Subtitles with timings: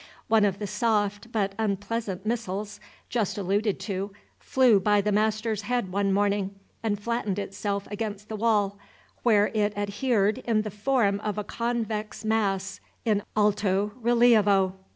[0.29, 5.91] One of the soft, but unpleasant missiles just alluded to flew by the master's head
[5.91, 8.79] one morning, and flattened itself against the wall,
[9.21, 14.73] where it adhered in the form of a convex mass in alto rilievo.